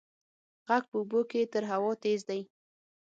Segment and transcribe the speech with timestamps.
[0.67, 2.41] غږ په اوبو کې تر هوا تېز دی.